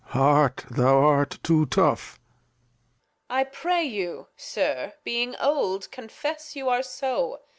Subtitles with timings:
[0.03, 0.13] Lear.
[0.23, 2.19] Heart, thou art too tough.
[3.29, 3.37] Reg.
[3.37, 7.37] I pray you, Sir, being old, confess you are so.